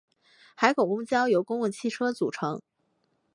[0.55, 2.63] 海口公交由公共汽车组成。